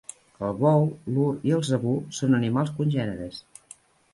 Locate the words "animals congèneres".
2.39-3.41